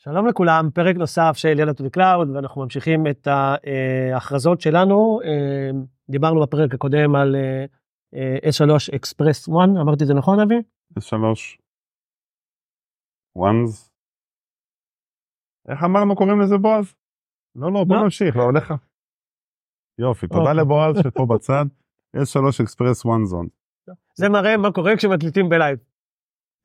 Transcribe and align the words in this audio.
שלום 0.00 0.26
לכולם, 0.26 0.70
פרק 0.74 0.96
נוסף 0.96 1.32
של 1.34 1.58
ילד 1.58 1.80
to 1.80 1.82
the 1.82 1.96
cloud 1.96 2.34
ואנחנו 2.34 2.62
ממשיכים 2.62 3.06
את 3.06 3.26
ההכרזות 3.26 4.60
שלנו. 4.60 5.20
אה, 5.24 5.70
דיברנו 6.10 6.42
בפרק 6.42 6.74
הקודם 6.74 7.14
על 7.16 7.36
אה, 7.36 7.64
אה, 8.14 8.36
S3 8.50 8.70
Express 8.94 9.50
1, 9.50 9.80
אמרתי 9.80 10.02
את 10.04 10.08
זה 10.08 10.14
נכון 10.14 10.40
אבי? 10.40 10.54
S3 10.98 11.14
ones. 13.38 13.90
איך 15.68 15.84
אמרנו 15.84 16.16
קוראים 16.16 16.40
לזה 16.40 16.58
בועז? 16.58 16.94
לא 17.56 17.72
לא 17.72 17.84
בוא 17.84 17.96
מה? 17.96 18.02
נמשיך 18.02 18.36
לא 18.36 18.42
הולך. 18.42 18.74
יופי 19.98 20.28
תודה 20.28 20.40
אוקיי. 20.40 20.54
לבועז 20.54 20.96
שפה 21.02 21.26
בצד. 21.26 21.64
S3 22.16 22.40
Express 22.64 23.04
one 23.04 23.32
zone. 23.32 23.48
זה 24.14 24.28
מראה 24.28 24.56
מה 24.56 24.72
קורה 24.72 24.96
כשמקליטים 24.96 25.48
בלייב. 25.48 25.78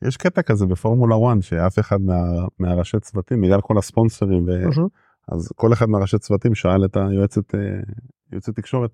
יש 0.08 0.18
קטע 0.18 0.42
כזה 0.42 0.66
בפורמולה 0.66 1.16
1 1.34 1.42
שאף 1.42 1.80
אחד 1.80 2.02
מה, 2.02 2.14
מהראשי 2.60 3.00
צוותים 3.00 3.42
בגלל 3.42 3.62
כל 3.62 3.78
הספונסרים 3.78 4.46
ו... 4.48 4.52
אז 5.28 5.52
כל 5.56 5.74
אחד 5.74 5.90
מהראשי 5.90 6.18
צוותים 6.18 6.56
שאל 6.56 6.86
את 6.86 6.98
היועצת 6.98 7.56
אה, 7.56 7.60
יועצת 8.32 8.56
תקשורת 8.56 8.92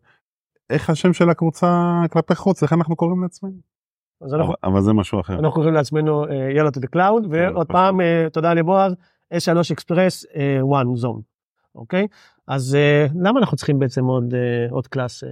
איך 0.70 0.90
השם 0.90 1.13
של 1.13 1.30
הקבוצה 1.30 2.02
כלפי 2.12 2.35
חוץ 2.35 2.63
איך 2.63 2.73
אנחנו 2.73 2.95
קוראים 2.95 3.22
לעצמנו. 3.23 3.59
אז 4.22 4.34
אנחנו, 4.34 4.54
אבל, 4.63 4.72
אבל 4.72 4.82
זה 4.82 4.94
משהו 4.94 5.20
אחר. 5.20 5.34
אנחנו 5.34 5.52
קוראים 5.52 5.73
לעצמנו 5.73 6.26
אה, 6.26 6.49
ילד 6.55 6.77
to 6.77 6.80
the 6.80 6.90
cloud 6.95 7.27
ועוד. 7.30 7.68
פעם 7.68 8.02
אה, 8.02 8.27
תודה 8.34 8.54
לבועז 8.54 8.94
S3 9.34 9.76
Express 9.76 10.35
אה, 10.35 10.60
1 10.82 10.85
Zone. 11.04 11.21
אוקיי? 11.76 12.07
אז 12.48 12.76
אה, 12.76 13.07
למה 13.16 13.40
אנחנו 13.40 13.57
צריכים 13.57 13.80
בעצם 13.80 14.05
עוד 14.05 14.34
אה, 14.34 14.71
עוד 14.71 14.88
קלאס? 14.88 15.23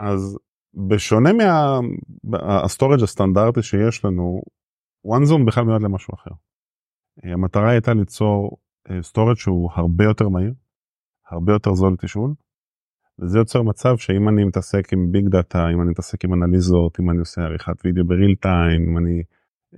אז 0.00 0.38
בשונה 0.88 1.30
מה 2.24 2.41
storage 2.41 3.02
הסטנדרטי 3.02 3.62
שיש 3.62 4.04
לנו, 4.04 4.40
One 5.06 5.23
Zone 5.23 5.46
בכלל 5.46 5.64
מיועד 5.64 5.82
למשהו 5.82 6.14
אחר. 6.14 6.30
אה, 7.24 7.32
המטרה 7.32 7.70
הייתה 7.70 7.94
ליצור 7.94 8.58
storage 9.02 9.36
שהוא 9.36 9.70
הרבה 9.72 10.04
יותר 10.04 10.28
מהיר, 10.28 10.54
הרבה 11.30 11.52
יותר 11.52 11.74
זול 11.74 11.92
לתשאול, 11.92 12.34
וזה 13.18 13.38
יוצר 13.38 13.62
מצב 13.62 13.96
שאם 13.96 14.28
אני 14.28 14.44
מתעסק 14.44 14.92
עם 14.92 15.12
big 15.12 15.28
data, 15.28 15.68
אם 15.74 15.80
אני 15.82 15.90
מתעסק 15.90 16.24
עם 16.24 16.34
אנליזות, 16.34 17.00
אם 17.00 17.10
אני 17.10 17.18
עושה 17.18 17.40
עריכת 17.42 17.84
וידאו 17.84 18.04
ב 18.04 18.10
real 18.10 18.34
time, 18.40 18.88
אם 18.88 18.98
אני 18.98 19.22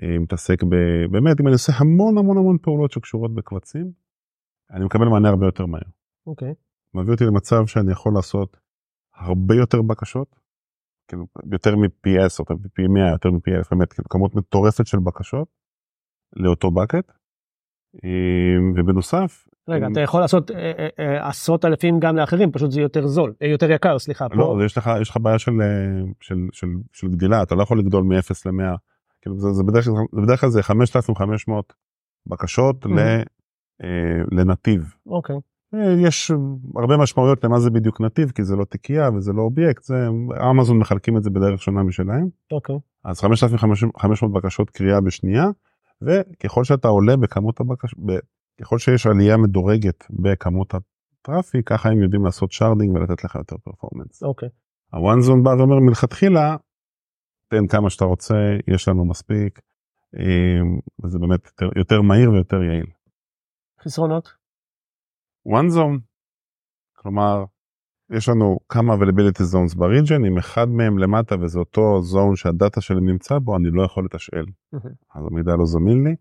אה, 0.02 0.18
מתעסק 0.18 0.62
ב... 0.62 0.74
באמת, 1.10 1.40
אם 1.40 1.46
אני 1.46 1.52
עושה 1.52 1.72
המון 1.76 2.18
המון 2.18 2.38
המון 2.38 2.58
פעולות 2.62 2.90
שקשורות 2.90 3.34
בקבצים, 3.34 3.92
אני 4.70 4.84
מקבל 4.84 5.08
מענה 5.08 5.28
הרבה 5.28 5.46
יותר 5.46 5.66
מהר. 5.66 5.90
אוקיי. 6.26 6.54
מביא 6.94 7.12
אותי 7.12 7.24
למצב 7.24 7.66
שאני 7.66 7.92
יכול 7.92 8.12
לעשות 8.14 8.56
הרבה 9.16 9.54
יותר 9.54 9.82
בקשות, 9.82 10.36
כאילו 11.08 11.26
יותר 11.52 11.76
מפי 11.76 12.18
10, 12.18 12.42
יותר 12.42 12.54
מפי 12.64 12.86
100, 12.86 13.10
יותר 13.10 13.30
מפי 13.30 13.50
10, 13.56 13.76
באמת 13.76 13.92
כאילו 13.92 14.08
כמות 14.08 14.34
מטורפת 14.34 14.86
של 14.86 14.98
בקשות 14.98 15.48
לאותו 16.36 16.68
bucket. 16.68 17.12
אה, 18.04 18.10
ובנוסף, 18.76 19.48
רגע, 19.68 19.86
אתה 19.92 20.00
יכול 20.00 20.20
לעשות 20.20 20.50
אה, 20.50 20.56
אה, 20.78 20.88
אה, 20.98 21.28
עשרות 21.28 21.64
אלפים 21.64 22.00
גם 22.00 22.16
לאחרים, 22.16 22.52
פשוט 22.52 22.70
זה 22.70 22.80
יותר 22.80 23.06
זול, 23.06 23.32
יותר 23.40 23.70
יקר, 23.70 23.98
סליחה. 23.98 24.26
לא, 24.34 24.44
פה- 24.58 24.64
יש 24.64 24.78
לך 24.78 24.90
יש 25.00 25.10
לך 25.10 25.16
בעיה 25.16 25.38
של 25.38 25.52
של 26.20 26.36
של 26.52 26.66
של 26.92 27.08
גדילה 27.08 27.42
אתה 27.42 27.54
לא 27.54 27.62
יכול 27.62 27.78
לגדול 27.78 28.04
מ-0 28.04 28.42
ל-100. 28.46 28.76
כאילו 29.22 29.38
זה, 29.38 29.52
זה 29.52 29.62
בדרך 29.62 29.84
כלל 29.84 29.94
זה 30.12 30.20
בדרך 30.22 30.40
כלל 30.40 30.50
זה 30.50 30.62
5500 30.62 31.72
בקשות 32.26 32.86
ל, 32.86 32.88
Mhm. 32.88 32.92
אה, 33.82 34.22
לנתיב. 34.32 34.94
אוקיי. 35.06 35.36
אה, 35.36 35.40
יש 36.06 36.30
הרבה 36.76 36.96
משמעויות 36.96 37.44
למה 37.44 37.60
זה 37.60 37.70
בדיוק 37.70 38.00
נתיב 38.00 38.30
כי 38.30 38.44
זה 38.44 38.56
לא 38.56 38.64
תיקייה 38.64 39.10
וזה 39.10 39.32
לא 39.32 39.42
אובייקט 39.42 39.82
זה 39.82 40.08
אמזון 40.50 40.78
מחלקים 40.78 41.16
את 41.16 41.22
זה 41.22 41.30
בדרך 41.30 41.62
שונה 41.62 41.82
משלהם. 41.82 42.28
אוקיי. 42.52 42.76
אז 43.04 43.20
5500 43.20 44.32
בקשות 44.32 44.70
קריאה 44.70 45.00
בשנייה 45.00 45.44
וככל 46.02 46.64
שאתה 46.64 46.88
עולה 46.88 47.16
בכמות 47.16 47.60
הבקשות 47.60 47.98
ככל 48.60 48.78
שיש 48.78 49.06
עלייה 49.06 49.36
מדורגת 49.36 50.04
בכמות 50.10 50.74
ה 50.74 50.86
traffic 50.86 51.68
ככה 51.68 51.88
הם 51.88 52.02
יודעים 52.02 52.24
לעשות 52.24 52.52
sharding 52.52 52.96
ולתת 52.96 53.24
לך 53.24 53.34
יותר 53.34 53.56
performance. 53.64 54.22
אוקיי. 54.22 54.48
ה 54.92 54.99
One 54.99 55.20
Zone 55.20 55.42
בא 55.42 55.50
ואומר 55.50 55.78
מלכתחילה 55.80 56.56
תן 57.48 57.66
כמה 57.66 57.90
שאתה 57.90 58.04
רוצה 58.04 58.34
יש 58.68 58.88
לנו 58.88 59.04
מספיק 59.04 59.60
אה, 60.18 60.60
וזה 61.04 61.18
באמת 61.18 61.46
יותר, 61.46 61.78
יותר 61.78 62.02
מהיר 62.02 62.30
ויותר 62.30 62.62
יעיל. 62.62 62.86
חסרונות? 63.82 64.37
One 65.48 65.74
zone 65.76 66.00
כלומר 66.96 67.44
יש 68.10 68.28
לנו 68.28 68.58
כמה 68.68 68.94
availability 68.94 69.42
zones 69.54 69.78
בריג'ן 69.78 70.24
אם 70.24 70.38
אחד 70.38 70.68
מהם 70.68 70.98
למטה 70.98 71.34
וזה 71.40 71.58
אותו 71.58 72.00
zone 72.12 72.36
שהדאטה 72.36 72.80
שלי 72.80 73.00
נמצא 73.00 73.38
בו 73.38 73.56
אני 73.56 73.70
לא 73.70 73.82
יכול 73.82 74.04
לתשאל 74.04 74.44
אז 75.14 75.26
המידע 75.30 75.56
לא 75.56 75.66
זמין 75.66 76.04
לי. 76.04 76.16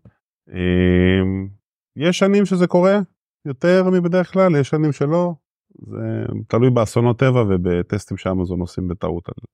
אמ, 0.48 1.48
יש 1.96 2.18
שנים 2.18 2.46
שזה 2.46 2.66
קורה 2.66 2.98
יותר 3.44 3.90
מבדרך 3.92 4.32
כלל 4.32 4.56
יש 4.60 4.68
שנים 4.68 4.92
שלא 4.92 5.34
זה 5.86 6.24
תלוי 6.48 6.70
באסונות 6.70 7.18
טבע 7.18 7.42
ובטסטים 7.48 8.16
שאמזון 8.16 8.60
עושים 8.60 8.88
בטעות 8.88 9.28
על, 9.28 9.44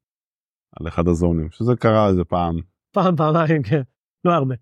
על 0.80 0.88
אחד 0.88 1.08
הזונים 1.08 1.50
שזה 1.50 1.72
קרה 1.76 2.08
איזה 2.08 2.24
פעם 2.24 2.56
פעם, 2.92 3.16
פעמיים, 3.16 3.62
כן. 3.62 3.82
לא 4.24 4.32
הרבה. 4.32 4.54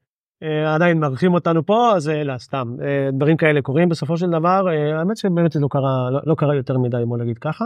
אה, 0.42 0.74
עדיין 0.74 1.00
מארחים 1.00 1.34
אותנו 1.34 1.66
פה, 1.66 1.92
אז 1.96 2.08
אה, 2.08 2.24
לא, 2.24 2.38
סתם. 2.38 2.74
אה, 2.82 3.10
דברים 3.12 3.36
כאלה 3.36 3.62
קורים 3.62 3.88
בסופו 3.88 4.16
של 4.16 4.30
דבר. 4.30 4.68
אה, 4.68 4.98
האמת 4.98 5.16
שבאמת 5.16 5.52
זה 5.52 5.60
לא 5.60 5.68
קרה, 5.70 6.10
לא, 6.10 6.20
לא 6.26 6.34
קרה 6.34 6.56
יותר 6.56 6.78
מדי, 6.78 7.02
בוא 7.06 7.18
נגיד 7.18 7.38
ככה. 7.38 7.64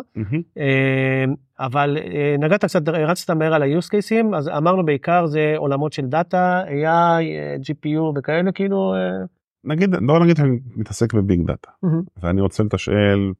אה, 0.59 1.25
אבל 1.59 1.99
אה, 2.01 2.37
נגעת 2.39 2.65
קצת, 2.65 2.89
רצת 2.89 3.31
מהר 3.31 3.55
על 3.55 3.63
ה-use 3.63 3.87
cases, 3.89 4.37
אז 4.37 4.49
אמרנו 4.49 4.85
בעיקר 4.85 5.27
זה 5.27 5.55
עולמות 5.57 5.93
של 5.93 6.07
דאטה, 6.07 6.63
AI, 6.67 6.87
אה, 6.87 7.57
GPU 7.63 8.19
וכאלה, 8.19 8.53
כאילו... 8.53 8.95
אה, 8.95 9.25
נגיד 9.65 9.91
לא 10.01 10.21
נגיד 10.21 10.37
שאני 10.37 10.59
מתעסק 10.77 11.15
בביג 11.15 11.47
דאטה 11.47 11.71
מהמם. 11.83 12.03
ואני 12.23 12.41
רוצה 12.41 12.63
לתשאל 12.63 13.33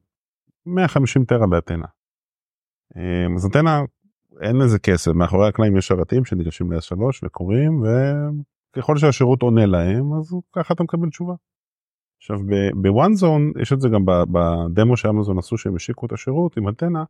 150 0.65 1.25
טרה 1.25 1.47
באתנה. 1.47 1.85
אז 3.35 3.45
אתנה 3.45 3.81
אין 4.41 4.55
לזה 4.55 4.79
כסף 4.79 5.11
מאחורי 5.11 5.47
הקלעים 5.47 5.77
יש 5.77 5.87
שרתים 5.87 6.25
שניגשים 6.25 6.71
ל-S3 6.71 6.97
וקוראים 7.23 7.83
וככל 8.77 8.97
שהשירות 8.97 9.41
עונה 9.41 9.65
להם 9.65 10.13
אז 10.13 10.33
ככה 10.55 10.73
אתה 10.73 10.83
מקבל 10.83 11.09
תשובה. 11.09 11.33
עכשיו 12.17 12.37
בוואן 12.81 13.13
זון 13.13 13.51
יש 13.61 13.73
את 13.73 13.81
זה 13.81 13.89
גם 13.89 14.05
בדמו 14.05 14.97
שאמזון 14.97 15.37
עשו 15.37 15.57
שהם 15.57 15.75
השיקו 15.75 16.05
את 16.05 16.11
השירות 16.11 16.57
עם 16.57 16.67
אנטנה. 16.67 17.03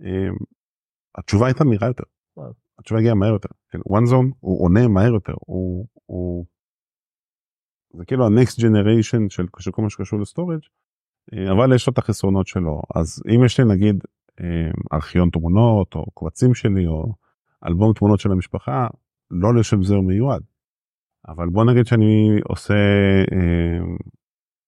אמ, 0.00 0.34
התשובה 1.18 1.46
הייתה 1.46 1.64
מהירה 1.64 1.86
יותר. 1.86 2.04
התשובה 2.78 3.00
הגיעה 3.00 3.14
מהר 3.14 3.32
יותר. 3.32 3.48
וואן 3.86 4.06
זון 4.06 4.30
הוא 4.40 4.64
עונה 4.64 4.88
מהר 4.88 5.12
יותר 5.12 5.34
הוא. 5.38 5.86
הוא 6.06 6.46
זה 7.96 8.04
כאילו 8.04 8.24
ה-next 8.24 8.60
generation 8.60 9.20
של, 9.28 9.72
כל 9.72 9.82
מה 9.82 9.90
שקשור 9.90 10.20
לסטורג' 10.20 10.60
אבל 11.52 11.74
יש 11.74 11.86
לו 11.86 11.92
את 11.92 11.98
החסרונות 11.98 12.46
שלו 12.46 12.82
אז 12.94 13.22
אם 13.34 13.44
יש 13.44 13.60
לי 13.60 13.66
נגיד 13.74 14.04
אה, 14.40 14.70
ארכיון 14.92 15.30
תמונות 15.30 15.94
או 15.94 16.04
קבצים 16.14 16.54
שלי 16.54 16.86
או 16.86 17.14
אלבום 17.66 17.92
תמונות 17.92 18.20
של 18.20 18.32
המשפחה 18.32 18.86
לא 19.30 19.54
לשם 19.54 19.82
זה 19.82 19.94
הוא 19.94 20.04
מיועד. 20.04 20.42
אבל 21.28 21.48
בוא 21.48 21.64
נגיד 21.64 21.86
שאני 21.86 22.40
עושה 22.48 22.74
אה, 23.32 23.84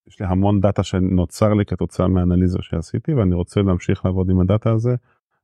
יש 0.08 0.20
לי 0.20 0.26
המון 0.26 0.60
דאטה 0.60 0.82
שנוצר 0.82 1.54
לי 1.54 1.64
כתוצאה 1.64 2.08
מהאנליזה 2.08 2.58
שעשיתי 2.62 3.14
ואני 3.14 3.34
רוצה 3.34 3.60
להמשיך 3.60 4.04
לעבוד 4.04 4.30
עם 4.30 4.40
הדאטה 4.40 4.72
הזה 4.72 4.94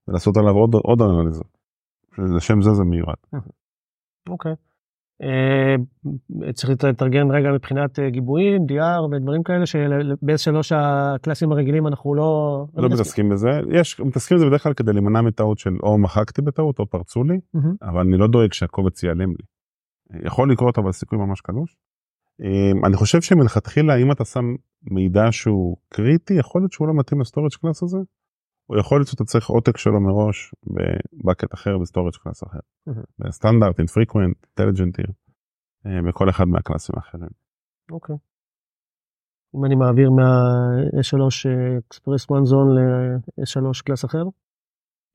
ולעשות 0.08 0.36
עליו 0.36 0.54
עוד 0.54 0.74
עוד 0.74 1.02
אנליזות. 1.02 1.58
לשם 2.18 2.62
זה 2.62 2.74
זה 2.74 2.84
מיועד. 2.84 3.16
אוקיי. 4.28 4.54
אה, 5.22 5.74
צריך 6.52 6.84
לתרגם 6.84 7.32
רגע 7.32 7.52
מבחינת 7.52 7.98
אה, 7.98 8.10
גיבויים, 8.10 8.62
DR 8.62 9.02
ודברים 9.02 9.42
כאלה 9.42 9.66
שב-S3 9.66 10.74
הקלאסים 10.76 11.52
הרגילים 11.52 11.86
אנחנו 11.86 12.14
לא... 12.14 12.64
לא 12.76 12.88
מתעסקים 12.88 13.28
בזה 13.28 13.48
יש 13.70 14.00
מתעסקים 14.00 14.36
בזה 14.36 14.46
בדרך 14.46 14.62
כלל 14.62 14.74
כדי 14.74 14.92
להימנע 14.92 15.20
מטעות 15.20 15.58
של 15.58 15.76
או 15.82 15.98
מחקתי 15.98 16.42
בטעות 16.42 16.78
או 16.78 16.86
פרצו 16.86 17.24
לי. 17.24 17.38
אבל 17.82 18.00
אני 18.00 18.16
לא 18.16 18.26
דואג 18.26 18.52
שהקובץ 18.52 19.02
ייעלם 19.02 19.30
לי. 19.30 19.44
יכול 20.26 20.52
לקרות 20.52 20.78
אבל 20.78 20.92
סיכוי 20.92 21.18
ממש 21.18 21.40
קלוש. 21.40 21.76
אמ, 22.40 22.84
אני 22.84 22.96
חושב 22.96 23.20
שמלכתחילה 23.20 23.96
אם 23.96 24.12
אתה 24.12 24.24
שם 24.24 24.44
מידע 24.82 25.26
שהוא 25.30 25.76
קריטי 25.88 26.34
יכול 26.34 26.60
להיות 26.60 26.72
שהוא 26.72 26.88
לא 26.88 26.94
מתאים 26.94 27.20
ל 27.20 27.24
storage 27.24 27.54
class 27.60 27.82
הזה. 27.82 27.98
או 28.68 28.78
יכול 28.78 28.98
להיות 28.98 29.08
שאתה 29.08 29.24
צריך 29.24 29.48
עותק 29.48 29.76
שלו 29.76 30.00
מראש 30.00 30.54
ב 30.66 30.79
bucket 30.79 31.54
אחר 31.54 31.78
ב 31.78 31.83
storage 31.83 32.14
class 32.22 32.42
אחר. 32.44 32.58
מהמם. 32.86 33.02
ב 33.18 33.24
Standard, 33.24 33.78
Infrequent, 33.78 34.36
Intelligent-Tier. 34.58 35.06
בכל 36.08 36.30
אחד 36.30 36.44
מהקלאסים 36.44 36.94
האחרים. 36.96 37.30
אוקיי. 37.92 38.16
אם 39.56 39.64
אני 39.64 39.74
מעביר 39.74 40.10
מה-S3 40.10 41.20
Express 41.78 42.24
One 42.24 42.44
Zone 42.44 42.68
ל-S3 42.76 43.84
class 43.84 44.04
אחר? 44.04 44.24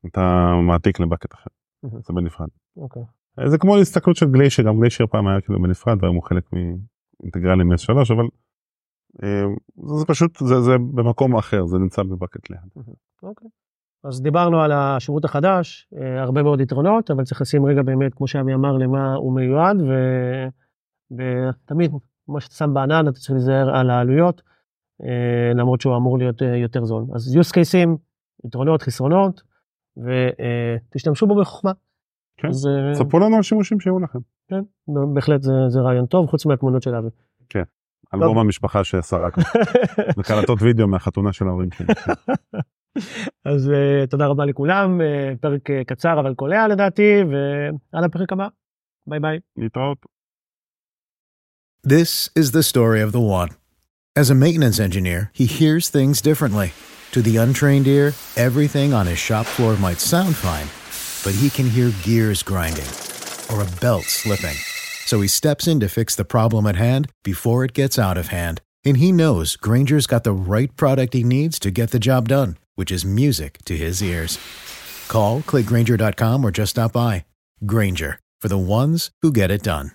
אתה 0.08 0.22
מעתיק 0.68 1.00
ל 1.00 1.05
bucket 1.05 1.34
אחר. 1.34 1.50
זה 1.82 2.14
בנפרד. 2.14 2.48
אוקיי. 2.78 3.04
זה 3.50 3.58
כמו 3.58 3.78
הסתכלות 3.78 4.16
של 4.16 4.32
Glacier 4.32 4.64
גם 4.64 4.78
Glacier 4.78 5.08
פעם 5.08 5.28
היה 5.28 5.42
כאילו 5.42 5.62
בנפרד 5.62 5.98
והיום 6.02 6.16
הוא 6.16 6.24
חלק 6.24 6.44
אינטגרלי 6.54 7.64
מ-S3 7.64 8.14
אבל 8.14 8.26
אה, 9.24 9.46
זה 10.00 10.06
פשוט 10.06 10.38
זה, 10.40 10.62
זה 10.62 10.78
במקום 10.94 11.36
אחר 11.36 11.66
זה 11.66 11.78
נמצא 11.78 12.04
ב 12.04 12.10
bucket 12.10 12.50
ליד. 12.50 12.88
אוקיי. 13.24 13.48
אז 14.04 14.22
דיברנו 14.22 14.62
על 14.62 14.72
השירות 14.72 15.26
החדש, 15.26 15.90
אה, 15.98 16.22
הרבה 16.22 16.44
מאוד 16.44 16.62
יתרונות, 16.62 17.12
אבל 17.12 17.24
צריך 17.24 17.42
לשים 17.42 17.66
רגע 17.66 17.82
באמת, 17.82 18.14
כמו 18.14 18.28
שאבי 18.28 18.54
אמר, 18.54 18.78
למה 18.78 19.16
הוא 19.16 19.36
מיועד, 19.36 19.78
ותמיד 21.12 21.92
כמו 22.26 22.42
שאתה 22.42 22.56
שם 22.56 22.74
בענן 22.74 23.08
אתה 23.08 23.20
צריך 23.20 23.32
להיזהר 23.32 23.76
על 23.76 23.90
העלויות, 23.90 24.42
אה, 25.04 25.54
למרות 25.56 25.82
שהוא 25.82 25.98
אמור 25.98 26.18
להיות 26.18 26.42
יותר 26.42 26.86
זול. 26.86 27.04
אז 27.16 27.38
use 27.38 27.52
cases, 27.52 27.98
יתרונות, 28.46 28.82
חסרונות, 28.82 29.42
ותשתמשו 29.98 31.28
בו 31.28 31.36
בחוכמה. 31.36 31.72
כן, 32.38 32.48
אז, 32.48 32.68
ספרו 32.94 33.20
לנו 33.20 33.36
על 33.36 33.42
שימושים 33.42 33.80
שיהיו 33.80 34.00
לכם. 34.00 34.20
כן, 34.48 34.62
בהחלט 35.14 35.42
זה, 35.42 35.52
זה 35.68 35.80
רעיון 35.80 36.06
טוב, 36.06 36.28
חוץ 36.28 36.46
מהתמונות 36.46 36.84
של 36.84 36.96
אבי. 36.96 37.08
כן, 37.50 37.64
אלבום 38.14 38.38
המשפחה 38.38 38.84
שסרקנו, 38.84 39.44
וקלטות 40.18 40.62
וידאו 40.62 40.88
מהחתונה 40.88 41.34
של 41.34 41.48
ההורים 41.48 41.70
שלי. 41.72 41.88
אז 43.46 43.70
uh, 43.70 44.10
תודה 44.10 44.28
רבה 44.28 44.46
לכולם, 44.46 45.02
uh, 45.02 45.38
פרק 45.42 45.70
uh, 45.70 45.74
קצר 45.88 46.20
אבל 46.20 46.34
קולע 46.34 46.68
לדעתי, 46.68 47.14
ועל 47.94 48.04
הפרק 48.04 48.34
הבא. 48.34 48.48
ביי 49.08 49.20
ביי. 49.20 49.40
להתראות. 49.58 50.06
This 51.88 52.30
is 52.40 52.52
the 52.52 52.64
story 52.64 53.02
of 53.02 53.12
the 53.12 53.22
one. 53.22 53.50
As 54.16 54.30
a 54.30 54.36
maintenance 54.36 54.80
engineer, 54.80 55.30
he 55.34 55.46
hears 55.46 55.90
things 55.90 56.22
differently. 56.22 56.70
To 57.12 57.22
the 57.22 57.38
untrained 57.38 57.88
ear, 57.88 58.08
everything 58.48 58.90
on 59.00 59.06
his 59.06 59.20
shop 59.20 59.46
floor 59.46 59.74
might 59.86 60.00
sound 60.00 60.36
fine, 60.36 60.70
but 61.26 61.36
he 61.36 61.50
can 61.50 61.70
hear 61.70 61.92
gears 62.04 62.42
grinding 62.44 62.88
or 63.52 63.62
a 63.62 63.72
belt 63.82 64.06
slipping. 64.06 64.56
So 65.06 65.20
he 65.22 65.28
steps 65.28 65.68
in 65.68 65.80
to 65.82 65.90
fix 65.90 66.16
the 66.16 66.24
problem 66.24 66.66
at 66.66 66.78
hand 66.78 67.12
before 67.24 67.66
it 67.66 67.74
gets 67.74 68.00
out 68.00 68.18
of 68.18 68.28
hand. 68.28 68.62
And 68.86 68.98
he 68.98 69.12
knows 69.12 69.56
Granger's 69.56 70.08
got 70.08 70.24
the 70.24 70.32
right 70.32 70.74
product 70.78 71.14
he 71.14 71.24
needs 71.24 71.60
to 71.60 71.72
get 71.72 71.92
the 71.92 72.00
job 72.00 72.30
done, 72.30 72.58
which 72.76 72.92
is 72.92 73.04
music 73.04 73.58
to 73.66 73.76
his 73.76 74.02
ears. 74.02 74.40
Call, 75.08 75.42
clickgranger.com, 75.42 76.46
or 76.46 76.52
just 76.52 76.72
stop 76.72 76.94
by. 76.94 77.26
Granger, 77.66 78.20
for 78.42 78.48
the 78.48 78.58
ones 78.58 79.10
who 79.22 79.32
get 79.32 79.52
it 79.52 79.64
done. 79.64 79.92